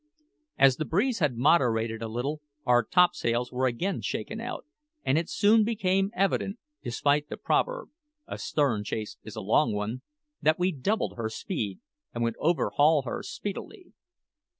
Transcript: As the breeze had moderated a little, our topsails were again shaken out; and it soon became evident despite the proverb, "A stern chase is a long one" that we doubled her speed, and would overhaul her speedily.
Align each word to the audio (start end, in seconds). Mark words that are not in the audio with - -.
As 0.57 0.77
the 0.77 0.85
breeze 0.85 1.19
had 1.19 1.37
moderated 1.37 2.01
a 2.01 2.07
little, 2.07 2.41
our 2.65 2.83
topsails 2.83 3.51
were 3.51 3.67
again 3.67 4.01
shaken 4.01 4.39
out; 4.41 4.65
and 5.03 5.15
it 5.15 5.29
soon 5.29 5.63
became 5.63 6.09
evident 6.15 6.57
despite 6.83 7.29
the 7.29 7.37
proverb, 7.37 7.89
"A 8.25 8.39
stern 8.39 8.83
chase 8.83 9.17
is 9.21 9.35
a 9.35 9.41
long 9.41 9.75
one" 9.75 10.01
that 10.41 10.57
we 10.57 10.71
doubled 10.71 11.17
her 11.17 11.29
speed, 11.29 11.81
and 12.15 12.23
would 12.23 12.35
overhaul 12.39 13.03
her 13.03 13.21
speedily. 13.21 13.93